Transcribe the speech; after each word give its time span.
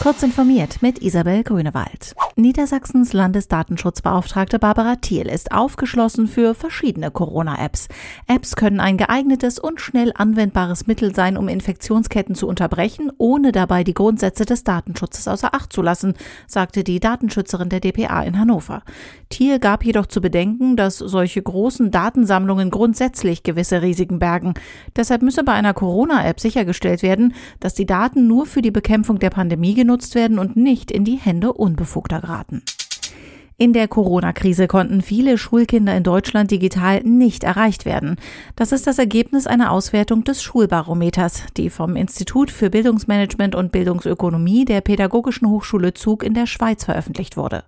Kurz 0.00 0.22
informiert 0.22 0.80
mit 0.80 1.02
Isabel 1.02 1.42
Grünewald. 1.42 2.14
Niedersachsens 2.38 3.14
Landesdatenschutzbeauftragte 3.14 4.60
Barbara 4.60 4.94
Thiel 4.94 5.26
ist 5.26 5.50
aufgeschlossen 5.50 6.28
für 6.28 6.54
verschiedene 6.54 7.10
Corona-Apps. 7.10 7.88
Apps 8.28 8.54
können 8.54 8.78
ein 8.78 8.96
geeignetes 8.96 9.58
und 9.58 9.80
schnell 9.80 10.12
anwendbares 10.14 10.86
Mittel 10.86 11.12
sein, 11.12 11.36
um 11.36 11.48
Infektionsketten 11.48 12.36
zu 12.36 12.46
unterbrechen, 12.46 13.10
ohne 13.18 13.50
dabei 13.50 13.82
die 13.82 13.92
Grundsätze 13.92 14.44
des 14.44 14.62
Datenschutzes 14.62 15.26
außer 15.26 15.52
Acht 15.52 15.72
zu 15.72 15.82
lassen, 15.82 16.14
sagte 16.46 16.84
die 16.84 17.00
Datenschützerin 17.00 17.70
der 17.70 17.80
DPA 17.80 18.22
in 18.22 18.38
Hannover. 18.38 18.82
Thiel 19.30 19.58
gab 19.58 19.84
jedoch 19.84 20.06
zu 20.06 20.20
bedenken, 20.20 20.76
dass 20.76 20.98
solche 20.98 21.42
großen 21.42 21.90
Datensammlungen 21.90 22.70
grundsätzlich 22.70 23.42
gewisse 23.42 23.82
Risiken 23.82 24.20
bergen. 24.20 24.54
Deshalb 24.94 25.22
müsse 25.22 25.42
bei 25.42 25.54
einer 25.54 25.74
Corona-App 25.74 26.38
sichergestellt 26.38 27.02
werden, 27.02 27.34
dass 27.58 27.74
die 27.74 27.86
Daten 27.86 28.28
nur 28.28 28.46
für 28.46 28.62
die 28.62 28.70
Bekämpfung 28.70 29.18
der 29.18 29.30
Pandemie 29.30 29.74
genutzt 29.74 30.14
werden 30.14 30.38
und 30.38 30.56
nicht 30.56 30.92
in 30.92 31.02
die 31.02 31.16
Hände 31.16 31.52
Unbefugter 31.52 32.27
geraten. 32.28 32.62
In 33.60 33.72
der 33.72 33.88
Corona-Krise 33.88 34.68
konnten 34.68 35.02
viele 35.02 35.36
Schulkinder 35.36 35.96
in 35.96 36.04
Deutschland 36.04 36.52
digital 36.52 37.00
nicht 37.02 37.42
erreicht 37.42 37.84
werden. 37.84 38.14
Das 38.54 38.70
ist 38.70 38.86
das 38.86 39.00
Ergebnis 39.00 39.48
einer 39.48 39.72
Auswertung 39.72 40.22
des 40.22 40.44
Schulbarometers, 40.44 41.42
die 41.56 41.68
vom 41.68 41.96
Institut 41.96 42.52
für 42.52 42.70
Bildungsmanagement 42.70 43.56
und 43.56 43.72
Bildungsökonomie 43.72 44.64
der 44.64 44.80
Pädagogischen 44.80 45.48
Hochschule 45.48 45.92
Zug 45.92 46.22
in 46.22 46.34
der 46.34 46.46
Schweiz 46.46 46.84
veröffentlicht 46.84 47.36
wurde. 47.36 47.64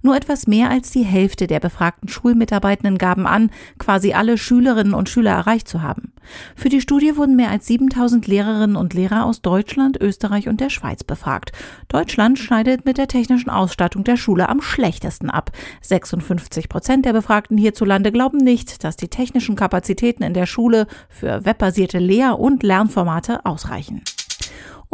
Nur 0.00 0.14
etwas 0.14 0.46
mehr 0.46 0.70
als 0.70 0.92
die 0.92 1.02
Hälfte 1.02 1.48
der 1.48 1.58
befragten 1.58 2.08
Schulmitarbeitenden 2.08 2.96
gaben 2.96 3.26
an, 3.26 3.50
quasi 3.78 4.12
alle 4.12 4.38
Schülerinnen 4.38 4.94
und 4.94 5.08
Schüler 5.08 5.32
erreicht 5.32 5.66
zu 5.66 5.82
haben. 5.82 6.11
Für 6.54 6.68
die 6.68 6.80
Studie 6.80 7.16
wurden 7.16 7.36
mehr 7.36 7.50
als 7.50 7.66
7000 7.66 8.26
Lehrerinnen 8.26 8.76
und 8.76 8.94
Lehrer 8.94 9.24
aus 9.24 9.42
Deutschland, 9.42 10.00
Österreich 10.00 10.48
und 10.48 10.60
der 10.60 10.70
Schweiz 10.70 11.04
befragt. 11.04 11.52
Deutschland 11.88 12.38
schneidet 12.38 12.84
mit 12.84 12.98
der 12.98 13.08
technischen 13.08 13.50
Ausstattung 13.50 14.04
der 14.04 14.16
Schule 14.16 14.48
am 14.48 14.60
schlechtesten 14.60 15.30
ab. 15.30 15.50
56 15.82 16.68
Prozent 16.68 17.04
der 17.04 17.12
Befragten 17.12 17.58
hierzulande 17.58 18.12
glauben 18.12 18.38
nicht, 18.38 18.84
dass 18.84 18.96
die 18.96 19.08
technischen 19.08 19.56
Kapazitäten 19.56 20.22
in 20.22 20.34
der 20.34 20.46
Schule 20.46 20.86
für 21.08 21.44
webbasierte 21.44 21.98
Lehr- 21.98 22.38
und 22.38 22.62
Lernformate 22.62 23.44
ausreichen. 23.44 24.02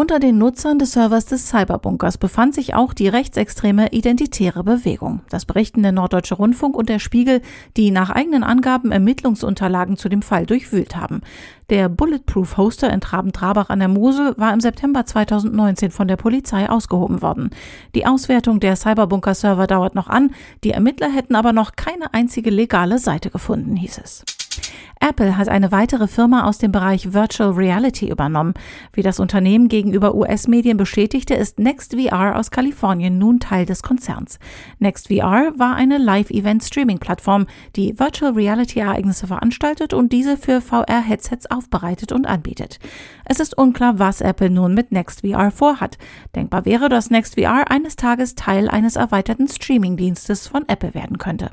Unter 0.00 0.20
den 0.20 0.38
Nutzern 0.38 0.78
des 0.78 0.92
Servers 0.92 1.26
des 1.26 1.48
Cyberbunkers 1.48 2.18
befand 2.18 2.54
sich 2.54 2.72
auch 2.72 2.94
die 2.94 3.08
rechtsextreme 3.08 3.88
Identitäre 3.90 4.62
Bewegung. 4.62 5.22
Das 5.28 5.44
berichten 5.44 5.82
der 5.82 5.90
Norddeutsche 5.90 6.36
Rundfunk 6.36 6.76
und 6.76 6.88
der 6.88 7.00
Spiegel, 7.00 7.42
die 7.76 7.90
nach 7.90 8.08
eigenen 8.08 8.44
Angaben 8.44 8.92
Ermittlungsunterlagen 8.92 9.96
zu 9.96 10.08
dem 10.08 10.22
Fall 10.22 10.46
durchwühlt 10.46 10.94
haben. 10.94 11.22
Der 11.68 11.88
Bulletproof 11.88 12.56
Hoster 12.56 12.92
in 12.92 13.00
Traben-Trabach 13.00 13.70
an 13.70 13.80
der 13.80 13.88
Mosel 13.88 14.34
war 14.36 14.52
im 14.52 14.60
September 14.60 15.04
2019 15.04 15.90
von 15.90 16.06
der 16.06 16.16
Polizei 16.16 16.70
ausgehoben 16.70 17.20
worden. 17.20 17.50
Die 17.96 18.06
Auswertung 18.06 18.60
der 18.60 18.76
Cyberbunker-Server 18.76 19.66
dauert 19.66 19.96
noch 19.96 20.06
an. 20.06 20.30
Die 20.62 20.70
Ermittler 20.70 21.10
hätten 21.10 21.34
aber 21.34 21.52
noch 21.52 21.72
keine 21.74 22.14
einzige 22.14 22.50
legale 22.50 23.00
Seite 23.00 23.30
gefunden, 23.30 23.74
hieß 23.74 24.00
es. 24.04 24.24
Apple 25.00 25.36
hat 25.36 25.48
eine 25.48 25.70
weitere 25.70 26.08
Firma 26.08 26.44
aus 26.44 26.58
dem 26.58 26.72
Bereich 26.72 27.12
Virtual 27.12 27.50
Reality 27.50 28.08
übernommen. 28.08 28.54
Wie 28.92 29.02
das 29.02 29.20
Unternehmen 29.20 29.68
gegenüber 29.68 30.14
US-Medien 30.14 30.76
bestätigte, 30.76 31.34
ist 31.34 31.58
NextVR 31.58 32.36
aus 32.36 32.50
Kalifornien 32.50 33.16
nun 33.16 33.38
Teil 33.38 33.64
des 33.64 33.82
Konzerns. 33.82 34.38
NextVR 34.80 35.52
war 35.56 35.76
eine 35.76 35.98
Live-Event-Streaming-Plattform, 35.98 37.46
die 37.76 37.98
Virtual 37.98 38.32
Reality-Ereignisse 38.32 39.28
veranstaltet 39.28 39.94
und 39.94 40.12
diese 40.12 40.36
für 40.36 40.60
VR-Headsets 40.60 41.50
aufbereitet 41.50 42.10
und 42.10 42.26
anbietet. 42.26 42.80
Es 43.24 43.38
ist 43.38 43.56
unklar, 43.56 43.98
was 43.98 44.20
Apple 44.20 44.50
nun 44.50 44.74
mit 44.74 44.90
NextVR 44.90 45.52
vorhat. 45.52 45.96
Denkbar 46.34 46.64
wäre, 46.64 46.88
dass 46.88 47.10
NextVR 47.10 47.70
eines 47.70 47.94
Tages 47.94 48.34
Teil 48.34 48.68
eines 48.68 48.96
erweiterten 48.96 49.46
Streaming-Dienstes 49.46 50.48
von 50.48 50.64
Apple 50.68 50.94
werden 50.94 51.18
könnte. 51.18 51.50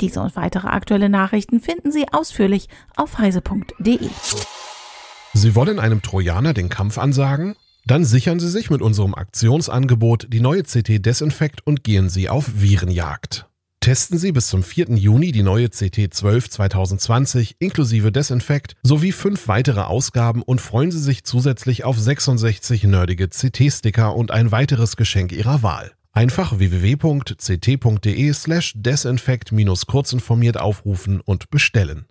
Diese 0.00 0.20
und 0.20 0.36
weitere 0.36 0.68
aktuelle 0.68 1.08
Nachrichten 1.08 1.60
finden 1.60 1.92
Sie 1.92 2.06
ausführlich 2.12 2.68
auf 2.96 3.18
heise.de. 3.18 3.98
Sie 5.32 5.54
wollen 5.54 5.78
einem 5.78 6.02
Trojaner 6.02 6.54
den 6.54 6.68
Kampf 6.68 6.98
ansagen? 6.98 7.54
Dann 7.86 8.04
sichern 8.04 8.40
Sie 8.40 8.48
sich 8.48 8.70
mit 8.70 8.82
unserem 8.82 9.14
Aktionsangebot 9.14 10.28
die 10.30 10.40
neue 10.40 10.62
CT 10.62 11.04
Desinfekt 11.04 11.66
und 11.66 11.84
gehen 11.84 12.08
Sie 12.08 12.28
auf 12.28 12.60
Virenjagd. 12.60 13.46
Testen 13.80 14.18
Sie 14.18 14.32
bis 14.32 14.48
zum 14.48 14.62
4. 14.62 14.90
Juni 14.96 15.32
die 15.32 15.42
neue 15.42 15.70
CT 15.70 16.12
12 16.12 16.50
2020 16.50 17.56
inklusive 17.60 18.12
Desinfekt 18.12 18.76
sowie 18.82 19.12
fünf 19.12 19.48
weitere 19.48 19.80
Ausgaben 19.80 20.42
und 20.42 20.60
freuen 20.60 20.90
Sie 20.90 20.98
sich 20.98 21.24
zusätzlich 21.24 21.84
auf 21.84 21.98
66 21.98 22.84
nerdige 22.84 23.28
CT-Sticker 23.28 24.14
und 24.14 24.32
ein 24.32 24.52
weiteres 24.52 24.96
Geschenk 24.96 25.32
Ihrer 25.32 25.62
Wahl. 25.62 25.92
Einfach 26.12 26.58
www.ct.de 26.58 28.32
slash 28.32 28.72
desinfekt-kurzinformiert 28.76 30.58
aufrufen 30.58 31.20
und 31.20 31.50
bestellen. 31.50 32.06